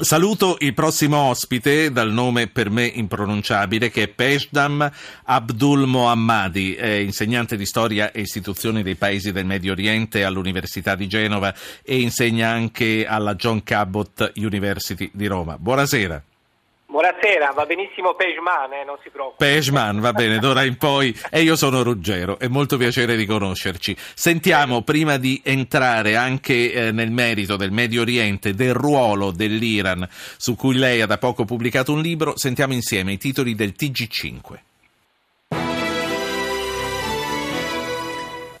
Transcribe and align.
Saluto 0.00 0.56
il 0.60 0.74
prossimo 0.74 1.16
ospite 1.18 1.92
dal 1.92 2.10
nome 2.10 2.48
per 2.48 2.70
me 2.70 2.86
impronunciabile 2.86 3.90
che 3.90 4.04
è 4.04 4.08
Peshdam 4.08 4.90
Abdul 5.24 5.86
Mohammadi, 5.86 6.76
insegnante 7.02 7.56
di 7.56 7.66
storia 7.66 8.10
e 8.10 8.22
istituzioni 8.22 8.82
dei 8.82 8.96
paesi 8.96 9.32
del 9.32 9.44
Medio 9.44 9.72
Oriente 9.72 10.24
all'Università 10.24 10.96
di 10.96 11.06
Genova 11.06 11.54
e 11.82 12.00
insegna 12.00 12.48
anche 12.48 13.06
alla 13.06 13.34
John 13.34 13.62
Cabot 13.62 14.32
University 14.36 15.10
di 15.12 15.26
Roma. 15.26 15.56
Buonasera. 15.58 16.22
Buonasera, 16.92 17.52
va 17.52 17.64
benissimo 17.64 18.14
Pejman, 18.14 18.70
eh, 18.74 18.84
non 18.84 18.98
si 19.02 19.08
preoccupi. 19.08 19.42
Pejman, 19.42 19.98
va 20.00 20.12
bene, 20.12 20.38
d'ora 20.38 20.62
in 20.62 20.76
poi. 20.76 21.18
E 21.30 21.40
io 21.40 21.56
sono 21.56 21.82
Ruggero, 21.82 22.38
è 22.38 22.48
molto 22.48 22.76
piacere 22.76 23.16
di 23.16 23.24
conoscerci. 23.24 23.96
Sentiamo, 24.12 24.82
prima 24.82 25.16
di 25.16 25.40
entrare 25.42 26.16
anche 26.16 26.70
eh, 26.70 26.92
nel 26.92 27.10
merito 27.10 27.56
del 27.56 27.70
Medio 27.70 28.02
Oriente, 28.02 28.52
del 28.52 28.74
ruolo 28.74 29.30
dell'Iran, 29.30 30.06
su 30.36 30.54
cui 30.54 30.76
lei 30.76 31.00
ha 31.00 31.06
da 31.06 31.16
poco 31.16 31.46
pubblicato 31.46 31.94
un 31.94 32.02
libro, 32.02 32.36
sentiamo 32.36 32.74
insieme 32.74 33.12
i 33.12 33.18
titoli 33.18 33.54
del 33.54 33.72
TG5. 33.74 34.71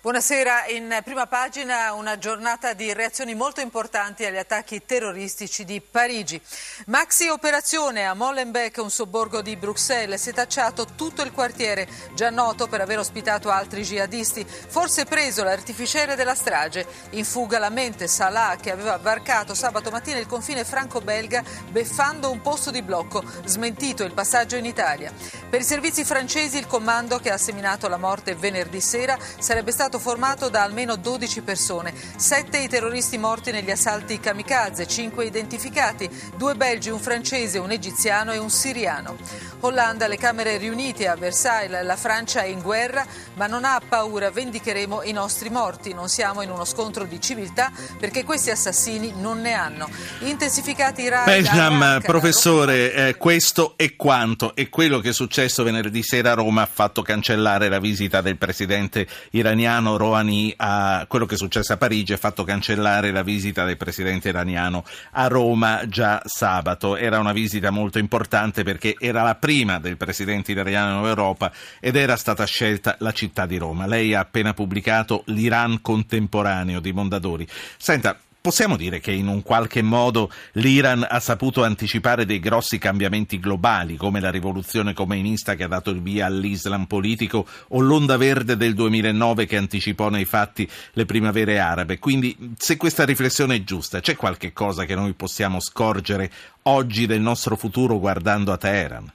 Buonasera, 0.02 0.66
in 0.66 0.98
prima 1.04 1.28
pagina 1.28 1.92
una 1.92 2.18
giornata 2.18 2.72
di 2.72 2.92
reazioni 2.92 3.36
molto 3.36 3.60
importanti 3.60 4.24
agli 4.24 4.36
attacchi 4.36 4.84
terroristici 4.84 5.64
di 5.64 5.80
Parigi. 5.80 6.42
Maxi 6.86 7.28
operazione 7.28 8.04
a 8.04 8.12
Molenbeek, 8.12 8.78
un 8.78 8.90
sobborgo 8.90 9.42
di 9.42 9.54
Bruxelles, 9.56 10.20
si 10.20 10.30
è 10.30 10.32
tacciato 10.32 10.86
tutto 10.96 11.22
il 11.22 11.30
quartiere, 11.30 11.86
già 12.14 12.30
noto 12.30 12.66
per 12.66 12.80
aver 12.80 12.98
ospitato 12.98 13.48
altri 13.48 13.82
jihadisti, 13.82 14.44
forse 14.44 15.04
preso 15.04 15.44
l'artificiere 15.44 16.16
della 16.16 16.34
strage. 16.34 16.84
In 17.10 17.24
fuga 17.24 17.60
la 17.60 17.70
mente 17.70 18.08
Salah 18.08 18.56
che 18.60 18.72
aveva 18.72 18.96
varcato 18.96 19.54
sabato 19.54 19.92
mattina 19.92 20.18
il 20.18 20.26
confine 20.26 20.64
franco-belga 20.64 21.44
beffando 21.70 22.28
un 22.28 22.40
posto 22.40 22.72
di 22.72 22.82
blocco, 22.82 23.22
smentito 23.44 24.02
il 24.02 24.14
passaggio 24.14 24.56
in 24.56 24.64
Italia. 24.64 25.12
Per 25.48 25.60
i 25.60 25.64
servizi 25.64 26.02
francesi 26.02 26.58
il 26.58 26.66
comando 26.66 27.20
che 27.20 27.30
ha 27.30 27.38
seminato 27.38 27.86
la 27.86 27.98
morte 27.98 28.34
venerdì 28.34 28.80
sera 28.80 29.16
sarebbe 29.38 29.70
stato 29.70 29.90
stato 29.92 29.98
formato 29.98 30.48
da 30.48 30.62
almeno 30.62 30.96
12 30.96 31.42
persone, 31.42 31.92
sette 32.16 32.58
i 32.58 32.68
terroristi 32.68 33.18
morti 33.18 33.50
negli 33.50 33.70
assalti 33.70 34.18
kamikaze, 34.18 34.86
cinque 34.86 35.26
identificati, 35.26 36.08
due 36.38 36.54
belgi, 36.54 36.88
un 36.88 36.98
francese, 36.98 37.58
un 37.58 37.70
egiziano 37.70 38.32
e 38.32 38.38
un 38.38 38.48
siriano. 38.48 39.16
Hollanda, 39.60 40.06
le 40.08 40.16
Camere 40.16 40.56
riunite 40.56 41.06
a 41.08 41.14
Versailles, 41.14 41.84
la 41.84 41.96
Francia 41.96 42.42
è 42.42 42.46
in 42.46 42.62
guerra, 42.62 43.04
ma 43.34 43.46
non 43.46 43.64
ha 43.64 43.80
paura, 43.86 44.30
vendicheremo 44.30 45.02
i 45.02 45.12
nostri 45.12 45.50
morti, 45.50 45.92
non 45.92 46.08
siamo 46.08 46.40
in 46.42 46.50
uno 46.50 46.64
scontro 46.64 47.04
di 47.04 47.20
civiltà 47.20 47.70
perché 47.98 48.24
questi 48.24 48.50
assassini 48.50 49.12
non 49.16 49.40
ne 49.40 49.52
hanno. 49.52 49.88
Intensificati 50.20 51.02
i 51.02 51.08
raid. 51.08 51.26
Pejnam, 51.26 52.00
professore, 52.02 52.92
eh, 52.92 53.16
questo 53.16 53.74
è 53.76 53.94
quanto 53.94 54.56
e 54.56 54.68
quello 54.68 55.00
che 55.00 55.10
è 55.10 55.12
successo 55.12 55.62
venerdì 55.62 56.02
sera 56.02 56.32
a 56.32 56.34
Roma 56.34 56.62
ha 56.62 56.68
fatto 56.72 57.02
cancellare 57.02 57.68
la 57.68 57.78
visita 57.78 58.20
del 58.20 58.38
presidente 58.38 59.06
iraniano 59.30 59.81
iraniano 59.82 59.96
Rouhani 59.96 60.54
a 60.56 61.04
quello 61.08 61.26
che 61.26 61.34
è 61.34 61.38
successo 61.38 61.72
a 61.72 61.76
Parigi 61.76 62.12
ha 62.12 62.16
fatto 62.16 62.44
cancellare 62.44 63.10
la 63.10 63.22
visita 63.22 63.64
del 63.64 63.76
presidente 63.76 64.28
iraniano 64.28 64.84
a 65.12 65.26
Roma 65.26 65.86
già 65.88 66.22
sabato. 66.24 66.96
Era 66.96 67.18
una 67.18 67.32
visita 67.32 67.70
molto 67.70 67.98
importante 67.98 68.62
perché 68.62 68.94
era 68.98 69.22
la 69.22 69.34
prima 69.34 69.78
del 69.78 69.96
presidente 69.96 70.52
iraniano 70.52 71.00
in 71.00 71.06
Europa 71.06 71.52
ed 71.80 71.96
era 71.96 72.16
stata 72.16 72.44
scelta 72.44 72.96
la 73.00 73.12
città 73.12 73.46
di 73.46 73.58
Roma. 73.58 73.86
Lei 73.86 74.14
ha 74.14 74.20
appena 74.20 74.54
pubblicato 74.54 75.22
L'Iran 75.26 75.80
contemporaneo 75.80 76.80
di 76.80 76.92
Mondadori. 76.92 77.46
Senta, 77.76 78.16
Possiamo 78.42 78.76
dire 78.76 78.98
che 78.98 79.12
in 79.12 79.28
un 79.28 79.40
qualche 79.40 79.82
modo 79.82 80.28
l'Iran 80.54 81.06
ha 81.08 81.20
saputo 81.20 81.62
anticipare 81.62 82.26
dei 82.26 82.40
grossi 82.40 82.76
cambiamenti 82.76 83.38
globali, 83.38 83.94
come 83.94 84.18
la 84.18 84.32
rivoluzione 84.32 84.94
comeinista 84.94 85.54
che 85.54 85.62
ha 85.62 85.68
dato 85.68 85.90
il 85.90 86.02
via 86.02 86.26
all'Islam 86.26 86.86
politico 86.86 87.46
o 87.68 87.78
l'onda 87.78 88.16
verde 88.16 88.56
del 88.56 88.74
2009 88.74 89.46
che 89.46 89.56
anticipò 89.56 90.08
nei 90.08 90.24
fatti 90.24 90.68
le 90.94 91.06
primavere 91.06 91.60
arabe. 91.60 92.00
Quindi, 92.00 92.36
se 92.58 92.76
questa 92.76 93.04
riflessione 93.04 93.54
è 93.54 93.62
giusta, 93.62 94.00
c'è 94.00 94.16
qualche 94.16 94.52
cosa 94.52 94.86
che 94.86 94.96
noi 94.96 95.12
possiamo 95.12 95.60
scorgere 95.60 96.28
oggi 96.62 97.06
del 97.06 97.20
nostro 97.20 97.54
futuro 97.54 98.00
guardando 98.00 98.50
a 98.50 98.56
Teheran? 98.56 99.12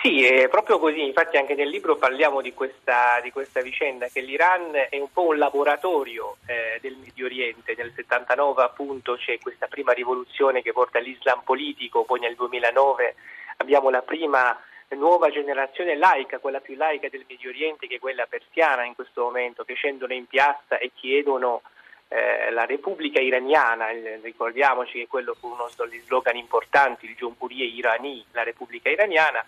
Sì, 0.00 0.24
è 0.24 0.48
proprio 0.48 0.78
così, 0.78 1.02
infatti 1.02 1.36
anche 1.36 1.54
nel 1.54 1.68
libro 1.68 1.96
parliamo 1.96 2.40
di 2.40 2.52
questa, 2.52 3.20
di 3.22 3.32
questa 3.32 3.62
vicenda, 3.62 4.06
che 4.08 4.20
l'Iran 4.20 4.72
è 4.90 4.98
un 4.98 5.10
po' 5.10 5.28
un 5.28 5.38
laboratorio 5.38 6.36
eh, 6.46 6.78
del 6.80 6.96
Medio 6.96 7.26
Oriente, 7.26 7.74
nel 7.76 7.92
79 7.94 8.62
appunto 8.62 9.16
c'è 9.16 9.38
questa 9.38 9.66
prima 9.66 9.92
rivoluzione 9.92 10.62
che 10.62 10.72
porta 10.72 10.98
all'Islam 10.98 11.40
politico, 11.42 12.04
poi 12.04 12.20
nel 12.20 12.34
2009 12.34 13.14
abbiamo 13.58 13.88
la 13.88 14.02
prima 14.02 14.58
nuova 14.90 15.30
generazione 15.30 15.96
laica, 15.96 16.38
quella 16.38 16.60
più 16.60 16.76
laica 16.76 17.08
del 17.08 17.24
Medio 17.28 17.50
Oriente 17.50 17.86
che 17.86 17.96
è 17.96 17.98
quella 17.98 18.26
persiana 18.26 18.84
in 18.84 18.94
questo 18.94 19.22
momento, 19.22 19.64
che 19.64 19.74
scendono 19.74 20.12
in 20.12 20.26
piazza 20.26 20.78
e 20.78 20.90
chiedono 20.94 21.62
eh, 22.08 22.50
la 22.50 22.64
Repubblica 22.64 23.20
iraniana, 23.20 23.90
il, 23.90 24.20
ricordiamoci 24.22 24.98
che 24.98 25.06
quello 25.08 25.34
fu 25.34 25.48
uno 25.48 25.68
degli 25.76 26.00
slogan 26.04 26.36
importanti, 26.36 27.06
il 27.06 27.16
Giompurie 27.16 27.64
irani, 27.64 28.24
la 28.32 28.42
Repubblica 28.42 28.88
iraniana, 28.88 29.44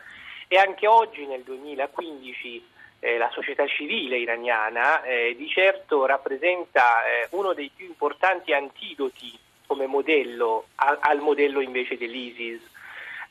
e 0.49 0.57
anche 0.57 0.87
oggi 0.87 1.27
nel 1.27 1.43
2015 1.43 2.65
eh, 3.01 3.19
la 3.19 3.31
società 3.31 3.67
civile 3.67 4.19
iraniana 4.19 5.03
eh, 5.03 5.35
di 5.37 5.49
certo 5.49 6.07
rappresenta 6.07 7.05
eh, 7.05 7.29
uno 7.31 7.53
dei 7.53 7.71
più 7.75 7.87
importanti 7.87 8.53
antidoti 8.53 9.39
come 9.67 9.87
modello 9.87 10.67
a, 10.77 10.99
al 11.01 11.21
modello 11.21 11.61
invece 11.61 11.97
dell'ISIS. 11.97 12.61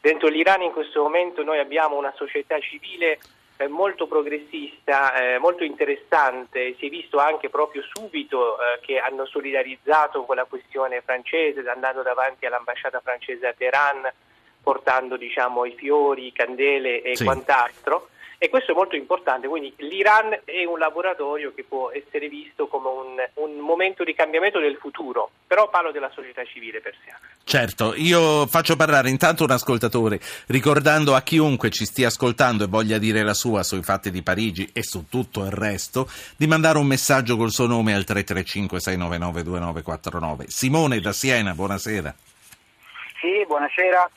Dentro 0.01 0.27
l'Iran 0.27 0.61
in 0.61 0.71
questo 0.71 1.01
momento 1.01 1.43
noi 1.43 1.59
abbiamo 1.59 1.97
una 1.97 2.13
società 2.15 2.59
civile 2.59 3.17
eh, 3.57 3.67
molto 3.67 4.05
progressista, 4.05 5.15
eh, 5.15 5.37
molto 5.39 5.63
interessante, 5.63 6.75
si 6.77 6.87
è 6.87 6.89
visto 6.89 7.17
anche 7.17 7.49
proprio 7.49 7.81
subito 7.93 8.57
eh, 8.59 8.79
che 8.81 8.99
hanno 8.99 9.25
solidarizzato 9.25 10.23
con 10.25 10.35
la 10.35 10.45
questione 10.45 11.01
francese 11.01 11.67
andando 11.67 12.01
davanti 12.01 12.45
all'ambasciata 12.45 12.99
francese 12.99 13.47
a 13.47 13.53
Teheran 13.53 14.11
portando 14.65 15.15
diciamo, 15.15 15.63
i 15.65 15.75
fiori, 15.77 16.31
candele 16.31 17.03
e 17.03 17.15
sì. 17.15 17.23
quant'altro. 17.23 18.09
E 18.37 18.49
questo 18.49 18.73
è 18.73 18.75
molto 18.75 18.97
importante, 18.97 19.47
quindi 19.47 19.73
l'Iran 19.77 20.41
è 20.43 20.65
un 20.65 20.77
laboratorio 20.77 21.53
che 21.55 21.63
può 21.63 21.89
essere 21.91 22.27
visto 22.27 22.67
come 22.67 22.89
un, 22.89 23.29
un, 23.35 23.59
momento 23.59 24.03
di 24.03 24.13
cambiamento 24.13 24.59
del 24.59 24.75
futuro, 24.75 25.29
però 25.47 25.69
parlo 25.69 25.91
della 25.91 26.11
società 26.13 26.43
civile 26.43 26.81
persiana. 26.81 27.19
Certo, 27.45 27.93
io 27.95 28.45
faccio 28.47 28.75
parlare 28.75 29.09
intanto 29.09 29.45
un 29.45 29.51
ascoltatore, 29.51 30.19
ricordando 30.47 31.15
a 31.15 31.21
chiunque 31.21 31.69
ci 31.69 31.85
stia 31.85 32.07
ascoltando 32.07 32.65
e 32.65 32.67
voglia 32.67 32.97
dire 32.97 33.23
la 33.23 33.33
sua 33.33 33.63
sui 33.63 33.83
fatti 33.83 34.11
di 34.11 34.21
Parigi 34.21 34.69
e 34.73 34.83
su 34.83 35.07
tutto 35.07 35.45
il 35.45 35.51
resto, 35.51 36.09
di 36.35 36.45
mandare 36.45 36.77
un 36.77 36.87
messaggio 36.87 37.37
col 37.37 37.51
suo 37.51 37.67
nome 37.67 37.93
al 37.93 38.03
335 38.03 38.81
699 38.81 39.43
2949. 39.43 40.45
Simone 40.49 40.99
da 40.99 41.13
Siena, 41.13 41.53
buonasera. 41.53 42.13
Sì, 43.21 43.45
buonasera. 43.47 44.09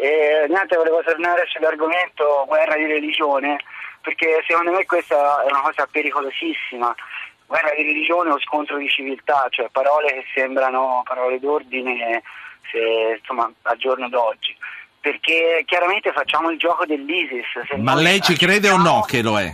E 0.00 0.46
niente, 0.48 0.76
volevo 0.76 1.02
tornare 1.02 1.44
sull'argomento 1.48 2.44
guerra 2.46 2.76
di 2.76 2.86
religione, 2.86 3.58
perché 4.00 4.44
secondo 4.46 4.70
me 4.70 4.86
questa 4.86 5.42
è 5.42 5.50
una 5.50 5.60
cosa 5.60 5.88
pericolosissima. 5.90 6.94
Guerra 7.46 7.74
di 7.74 7.82
religione 7.82 8.30
o 8.30 8.38
scontro 8.38 8.76
di 8.76 8.88
civiltà, 8.88 9.48
cioè 9.50 9.68
parole 9.72 10.12
che 10.12 10.24
sembrano 10.34 11.02
parole 11.04 11.40
d'ordine 11.40 12.22
se, 12.70 13.16
insomma, 13.18 13.50
al 13.62 13.76
giorno 13.76 14.08
d'oggi. 14.08 14.56
Perché 15.00 15.64
chiaramente 15.66 16.12
facciamo 16.12 16.50
il 16.50 16.58
gioco 16.58 16.86
dell'ISIS. 16.86 17.76
Ma 17.78 17.96
lei 17.96 18.20
ci 18.20 18.36
crede 18.36 18.70
o 18.70 18.76
no 18.76 19.00
che 19.00 19.20
lo 19.20 19.36
è? 19.40 19.52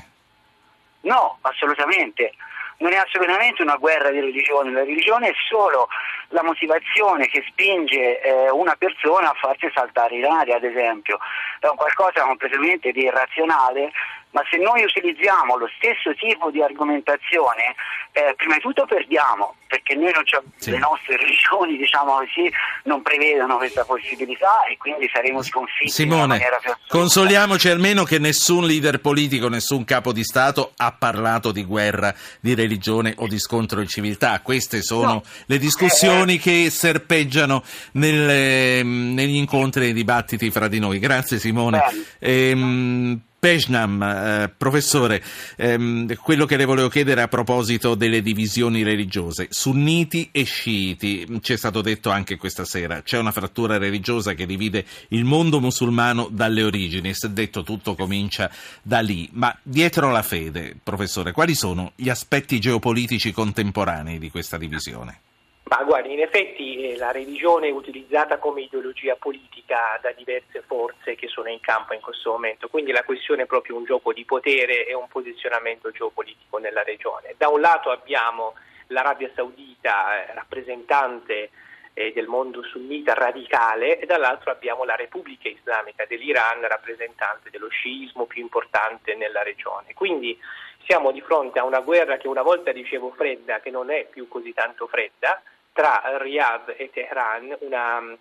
No, 1.00 1.38
assolutamente 1.40 2.35
non 2.79 2.93
è 2.93 2.97
assolutamente 2.97 3.62
una 3.62 3.76
guerra 3.76 4.11
di 4.11 4.21
religione, 4.21 4.73
la 4.73 4.85
religione 4.85 5.29
è 5.29 5.32
solo 5.49 5.88
la 6.29 6.43
motivazione 6.43 7.26
che 7.26 7.44
spinge 7.49 8.21
eh, 8.21 8.50
una 8.50 8.75
persona 8.76 9.31
a 9.31 9.35
farsi 9.35 9.71
saltare 9.75 10.17
in 10.17 10.25
aria, 10.25 10.56
ad 10.56 10.65
esempio, 10.65 11.19
è 11.61 11.67
un 11.67 11.76
qualcosa 11.76 12.23
completamente 12.25 12.93
di 12.93 13.03
irrazionale 13.03 13.93
ma 14.35 14.43
se 14.51 14.59
noi 14.59 14.83
utilizziamo 14.83 15.57
lo 15.57 15.69
stesso 15.79 16.13
tipo 16.19 16.51
di 16.51 16.61
argomentazione, 16.61 17.75
eh, 18.11 18.35
prima 18.37 18.55
di 18.57 18.61
tutto 18.61 18.85
perdiamo, 18.85 19.55
perché 19.67 19.95
noi 19.95 20.11
non 20.13 20.25
Sì. 20.57 20.71
le 20.73 20.79
nostre 20.79 21.17
religioni, 21.23 21.77
diciamo 21.77 22.17
così, 22.19 22.51
non 22.85 23.01
prevedono 23.03 23.57
questa 23.59 23.85
possibilità 23.85 24.65
e 24.69 24.77
quindi 24.77 25.09
saremo 25.13 25.41
sconfitti 25.43 25.91
Simone, 25.91 26.41
consoliamoci 26.89 27.69
almeno 27.69 28.03
che 28.05 28.19
nessun 28.19 28.67
leader 28.67 29.01
politico, 29.01 29.49
nessun 29.49 29.85
capo 29.85 30.13
di 30.13 30.25
Stato 30.25 30.73
ha 30.77 30.93
parlato 30.93 31.53
di 31.53 31.65
guerra, 31.65 32.13
di 32.41 32.55
religione 32.55 33.15
o 33.19 33.29
di 33.29 33.39
scontro 33.39 33.81
di 33.81 33.87
civiltà. 33.89 34.41
Queste 34.43 34.83
sono 34.83 35.03
No. 35.15 35.23
le 35.47 35.59
discussioni 35.59 36.39
che 36.39 36.71
serpeggiano 36.71 37.63
nelle- 37.93 38.83
negli 38.83 39.37
incontri 39.37 39.83
e 39.83 39.85
nei 39.87 39.93
dibattiti 39.93 40.51
fra 40.51 40.67
di 40.69 40.79
noi. 40.81 40.99
Grazie 40.99 41.39
Simone. 41.39 41.83
Ehm, 42.19 43.21
Pejnam, 43.44 44.02
eh, 44.02 44.55
professore, 44.56 45.23
ehm, 45.56 46.17
quello 46.17 46.46
che 46.46 46.56
le 46.56 46.64
volevo 46.64 46.88
chiedere 46.88 47.20
a 47.20 47.29
proposito 47.29 47.94
delle 47.94 48.23
divisioni 48.23 48.82
religiose, 48.82 49.49
sunniti 49.50 50.31
e 50.32 50.44
sciiti, 50.44 51.41
ci 51.43 51.52
è 51.52 51.56
stato 51.58 51.82
detto 51.82 52.08
anche 52.08 52.38
questa 52.38 52.64
sera, 52.64 53.02
c'è 53.02 53.19
una 53.19 53.32
frattura 53.32 53.76
religiosa 53.76 54.32
che 54.32 54.46
divide 54.46 54.87
il 55.08 55.25
mondo 55.25 55.61
musulmano 55.61 56.29
dalle 56.31 56.62
origini, 56.62 57.12
si 57.12 57.26
è 57.26 57.29
detto 57.29 57.62
tutto 57.62 57.94
comincia 57.94 58.50
da 58.81 59.00
lì, 59.00 59.29
ma 59.32 59.55
dietro 59.62 60.11
la 60.11 60.23
fede, 60.23 60.75
professore, 60.82 61.32
quali 61.32 61.55
sono 61.55 61.93
gli 61.97 62.08
aspetti 62.08 62.58
geopolitici 62.58 63.31
contemporanei 63.31 64.19
di 64.19 64.31
questa 64.31 64.56
divisione? 64.56 65.20
Ma 65.66 65.82
guardi, 65.82 66.12
in 66.12 66.20
effetti 66.20 66.90
eh, 66.90 66.96
la 66.99 67.11
religione 67.11 67.69
è 67.69 67.72
utilizzata 67.72 68.37
come 68.37 68.61
ideologia 68.61 69.16
politica 69.16 69.99
da 70.02 70.12
diverse 70.12 70.62
forze 70.62 71.14
che 71.14 71.26
sono 71.26 71.49
in 71.49 71.61
campo 71.61 71.94
in 71.94 72.02
questo 72.02 72.32
momento, 72.32 72.69
quindi 72.69 72.93
la 72.93 73.02
questione 73.02 73.43
è 73.43 73.46
proprio 73.46 73.76
un 73.76 73.84
gioco 73.84 74.12
di 74.12 74.26
potere 74.26 74.87
e 74.87 74.94
un 74.94 75.08
posizionamento 75.08 75.90
geopolitico 75.90 76.58
nella 76.58 76.82
regione. 76.82 77.34
Da 77.38 77.49
un 77.49 77.61
lato 77.61 77.90
abbiamo 77.90 78.55
l'Arabia 78.88 79.31
Saudita, 79.34 80.26
eh, 80.26 80.34
rappresentante 80.34 81.50
eh, 81.94 82.12
del 82.12 82.26
mondo 82.26 82.62
sunnita 82.62 83.14
radicale, 83.14 83.99
e 83.99 84.05
dall'altro 84.05 84.50
abbiamo 84.50 84.84
la 84.84 84.96
Repubblica 84.96 85.49
Islamica 85.49 86.05
dell'Iran, 86.05 86.61
rappresentante 86.61 87.49
dello 87.49 87.69
sciismo 87.69 88.26
più 88.26 88.43
importante 88.43 89.14
nella 89.14 89.43
regione. 89.43 89.94
Quindi 89.94 90.38
siamo 90.84 91.11
di 91.11 91.22
fronte 91.22 91.58
a 91.58 91.64
una 91.64 91.81
guerra 91.81 92.19
che 92.19 92.28
una 92.28 92.43
volta 92.43 92.70
dicevo 92.70 93.12
fredda, 93.16 93.61
che 93.61 93.70
non 93.70 93.90
è 93.90 94.05
più 94.05 94.28
così 94.28 94.52
tanto 94.52 94.87
fredda, 94.87 95.43
tra 95.75 96.03
Riyadh 96.19 96.75
e 96.76 96.88
Teheran, 96.91 97.56
una, 97.61 98.17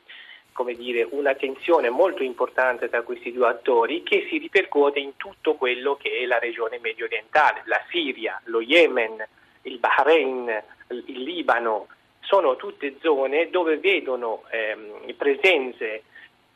dire, 0.76 1.08
una 1.12 1.36
tensione 1.36 1.90
molto 1.90 2.24
importante 2.24 2.90
tra 2.90 3.04
questi 3.04 3.32
due 3.32 3.48
attori 3.48 4.02
che 4.02 4.26
si 4.28 4.40
ripercuote 4.40 5.00
in 5.00 5.16
tutto 5.18 5.54
quello 5.54 5.96
che 5.96 6.10
è 6.20 6.26
la 6.26 6.40
regione 6.40 6.80
medio 6.80 7.06
orientale, 7.06 7.62
la 7.66 7.80
Siria, 7.90 8.42
lo 8.46 8.60
Yemen, 8.60 9.26
il 9.62 9.78
Bahrain, 9.78 10.64
il 10.88 11.22
Libano, 11.22 11.88
sono 12.22 12.56
tutte 12.56 12.96
zone 13.02 13.50
dove 13.52 13.78
vedono 13.78 14.44
ehm, 14.50 15.14
presenze 15.16 16.04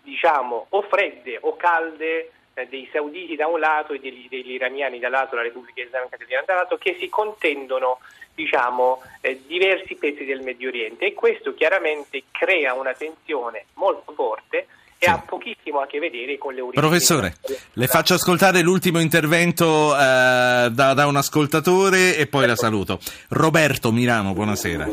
diciamo 0.01 0.67
o 0.69 0.81
fredde 0.83 1.38
o 1.41 1.55
calde 1.57 2.31
dei 2.65 2.89
sauditi 2.92 3.36
da 3.36 3.48
un 3.48 3.59
lato 3.59 3.94
e 3.94 4.00
degli, 4.00 4.27
degli 4.30 4.51
iraniani 4.51 5.00
dall'altro, 5.00 5.38
la 5.38 5.44
Repubblica 5.44 5.81
Islamica 5.81 6.18
dell'Iran 6.18 6.44
dall'altro, 6.45 6.77
che 6.77 6.95
si 7.00 7.09
contendono 7.09 8.00
diciamo, 8.33 9.01
eh, 9.21 9.42
diversi 9.48 9.95
pezzi 9.95 10.24
del 10.25 10.42
Medio 10.42 10.69
Oriente 10.69 11.06
e 11.06 11.13
questo 11.13 11.54
chiaramente 11.54 12.24
crea 12.31 12.74
una 12.74 12.94
tensione 12.94 13.65
molto 13.74 14.12
forte 14.13 14.68
e 15.00 15.06
Sì. 15.06 15.09
ha 15.12 15.24
pochissimo 15.24 15.80
a 15.80 15.86
che 15.86 16.00
vedere 16.00 16.38
con 16.39 16.54
le 16.54 16.62
origini. 16.62 16.81
Professore, 16.88 17.36
le 17.74 17.88
faccio 17.88 18.15
ascoltare 18.15 18.62
l'ultimo 18.62 19.00
intervento 19.00 19.94
eh, 19.95 20.69
da, 20.71 20.94
da 20.95 21.06
un 21.06 21.15
ascoltatore 21.15 22.15
e 22.18 22.25
poi 22.27 22.48
la 22.48 22.56
saluto. 22.56 23.00
Roberto 23.30 23.92
Milano, 23.92 24.33
buonasera. 24.33 24.88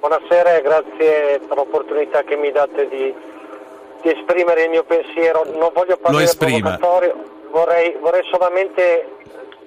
Buonasera 0.00 0.56
e 0.56 0.62
grazie 0.62 1.38
per 1.46 1.56
l'opportunità 1.56 2.24
che 2.24 2.36
mi 2.36 2.50
date 2.50 2.88
di, 2.88 3.14
di 4.02 4.10
esprimere 4.10 4.64
il 4.64 4.70
mio 4.70 4.84
pensiero. 4.84 5.44
Non 5.54 5.70
voglio 5.72 5.96
parlare 5.96 6.26
provocatorio, 6.36 7.14
vorrei, 7.50 7.96
vorrei 8.00 8.22
solamente 8.30 9.06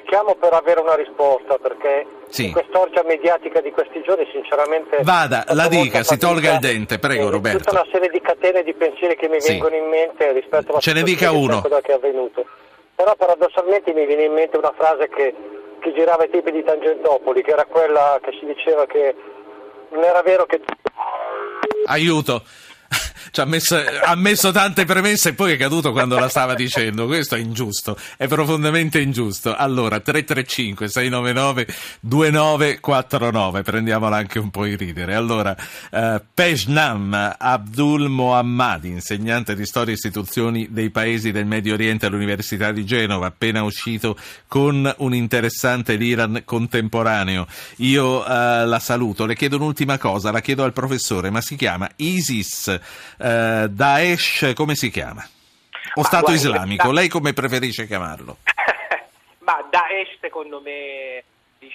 chiamo 0.05 0.35
per 0.35 0.53
avere 0.53 0.81
una 0.81 0.93
risposta 0.95 1.57
perché 1.57 2.05
Sì. 2.27 2.51
quest'orgia 2.51 3.01
mediatica 3.03 3.59
di 3.61 3.71
questi 3.71 4.01
giorni 4.03 4.27
sinceramente 4.31 4.99
Vada, 5.01 5.43
la 5.49 5.67
dica, 5.67 6.03
si 6.03 6.09
fatica 6.15 6.27
tolga 6.27 6.51
il 6.53 6.59
dente, 6.59 6.99
prego, 6.99 7.29
Roberto. 7.31 7.57
Tutta 7.57 7.71
una 7.81 7.87
serie 7.91 8.09
di 8.09 8.21
catene 8.21 8.61
di 8.63 8.73
pensieri 8.75 9.15
che 9.15 9.27
mi 9.27 9.41
Sì. 9.41 9.53
vengono 9.53 9.75
in 9.75 9.87
mente 9.89 10.31
rispetto 10.33 10.71
alla 10.71 10.79
Ce 10.79 10.93
ne 10.93 11.01
dica 11.01 11.27
situazione 11.29 11.45
uno. 11.45 11.55
di 11.55 11.61
quello 11.61 11.81
che 11.81 11.91
è 11.91 11.95
avvenuto. 11.95 12.45
Però 12.95 13.15
paradossalmente 13.15 13.93
mi 13.93 14.05
viene 14.05 14.23
in 14.25 14.33
mente 14.33 14.57
una 14.57 14.73
frase 14.77 15.09
che, 15.09 15.33
che 15.79 15.93
girava 15.93 16.23
ai 16.23 16.29
tempi 16.29 16.51
di 16.51 16.63
Tangentopoli, 16.63 17.41
che 17.41 17.51
era 17.51 17.65
quella 17.65 18.19
che 18.21 18.31
si 18.39 18.45
diceva 18.45 18.85
che 18.85 19.15
non 19.89 20.03
era 20.03 20.21
vero 20.21 20.45
che 20.45 20.61
Aiuto. 21.87 22.41
Ci 23.31 23.41
ha 23.41 23.45
messo, 23.45 23.77
ha 24.03 24.15
messo 24.15 24.51
tante 24.51 24.85
premesse 24.85 25.29
e 25.29 25.33
poi 25.33 25.53
è 25.53 25.57
caduto 25.57 25.91
quando 25.91 26.17
la 26.19 26.29
stava 26.29 26.53
dicendo. 26.53 27.05
Questo 27.05 27.35
è 27.35 27.39
ingiusto, 27.39 27.97
è 28.17 28.27
profondamente 28.27 28.99
ingiusto. 28.99 29.55
Allora, 29.55 29.99
335 29.99 30.87
699 30.87 31.67
2949, 31.99 33.61
prendiamola 33.61 34.17
anche 34.17 34.39
un 34.39 34.49
po' 34.51 34.65
in 34.65 34.77
ridere. 34.77 35.15
Allora, 35.15 35.55
eh, 35.91 36.21
Pejnam 36.33 37.35
Abdul 37.37 38.09
Mohammad, 38.09 38.85
insegnante 38.85 39.55
di 39.55 39.65
storia 39.65 39.91
e 39.91 39.95
istituzioni 39.95 40.67
dei 40.69 40.89
paesi 40.89 41.31
del 41.31 41.45
Medio 41.45 41.73
Oriente 41.73 42.05
all'Università 42.05 42.71
di 42.71 42.85
Genova, 42.85 43.27
appena 43.27 43.63
uscito 43.63 44.17
con 44.47 44.93
un 44.97 45.13
interessante 45.13 45.95
l'Iran 45.95 46.43
contemporaneo. 46.45 47.47
Io 47.77 48.25
eh, 48.25 48.65
la 48.65 48.79
saluto, 48.79 49.25
le 49.25 49.35
chiedo 49.35 49.57
un'ultima 49.57 49.97
cosa, 49.97 50.31
la 50.31 50.41
chiedo 50.41 50.63
al 50.63 50.73
professore, 50.73 51.29
ma 51.29 51.41
si 51.41 51.55
chiama 51.55 51.89
ISIS, 51.97 52.79
eh, 53.17 53.67
Daesh, 53.69 54.53
come 54.55 54.75
si 54.75 54.89
chiama? 54.89 55.27
O 55.95 56.01
Ma 56.01 56.07
Stato 56.07 56.25
guardi, 56.25 56.39
Islamico, 56.39 56.87
da- 56.87 56.93
lei 56.93 57.07
come 57.07 57.33
preferisce 57.33 57.87
chiamarlo? 57.87 58.37
Ma 59.39 59.65
Daesh 59.69 60.17
secondo 60.19 60.59
me 60.61 61.23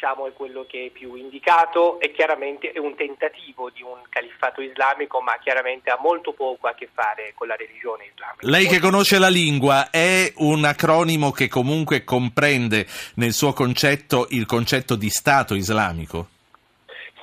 diciamo, 0.01 0.27
è 0.27 0.33
quello 0.33 0.65
che 0.67 0.87
è 0.87 0.89
più 0.89 1.15
indicato 1.15 2.01
e 2.01 2.13
chiaramente 2.13 2.73
è 2.73 2.79
un 2.79 2.95
tentativo 2.95 3.71
di 3.71 3.83
un 3.83 3.99
califfato 4.09 4.63
islamico, 4.63 5.21
ma 5.21 5.37
chiaramente 5.43 5.91
ha 5.91 5.99
molto 6.01 6.33
poco 6.33 6.69
a 6.69 6.75
che 6.75 6.89
fare 6.93 7.33
con 7.35 7.49
la 7.49 7.57
religione 7.57 8.07
islamica. 8.13 8.47
Lei 8.49 8.67
che 8.67 8.81
conosce 8.81 9.19
la 9.19 9.29
lingua, 9.29 9.91
è 9.91 10.33
un 10.37 10.65
acronimo 10.65 11.33
che 11.33 11.49
comunque 11.49 12.05
comprende 12.05 12.87
nel 13.17 13.33
suo 13.33 13.53
concetto 13.53 14.27
il 14.31 14.47
concetto 14.47 14.97
di 14.97 15.11
Stato 15.11 15.55
islamico? 15.55 16.29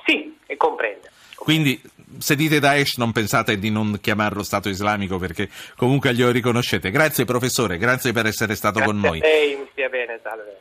Sì, 0.06 0.36
e 0.46 0.56
comprende. 0.56 1.10
Quindi 1.34 1.80
se 2.16 2.34
dite 2.34 2.60
Daesh 2.60 2.96
non 2.96 3.12
pensate 3.12 3.58
di 3.58 3.70
non 3.70 3.98
chiamarlo 4.00 4.42
Stato 4.42 4.68
islamico 4.68 5.18
perché 5.18 5.48
comunque 5.76 6.14
glielo 6.14 6.30
riconoscete. 6.30 6.90
Grazie 6.90 7.24
professore, 7.24 7.76
grazie 7.76 8.12
per 8.12 8.26
essere 8.26 8.54
stato 8.54 8.80
con 8.80 8.98
noi. 8.98 9.18
Grazie 9.18 9.36
a 9.36 9.40
lei, 9.40 9.68
stia 9.72 9.88
bene, 9.88 10.20
salve. 10.22 10.56